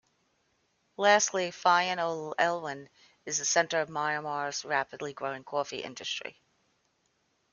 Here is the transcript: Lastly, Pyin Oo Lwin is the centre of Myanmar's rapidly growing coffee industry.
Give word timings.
Lastly, 0.97 1.51
Pyin 1.51 1.99
Oo 1.99 2.33
Lwin 2.39 2.89
is 3.27 3.37
the 3.37 3.45
centre 3.45 3.81
of 3.81 3.89
Myanmar's 3.89 4.65
rapidly 4.65 5.13
growing 5.13 5.43
coffee 5.43 5.83
industry. 5.83 6.41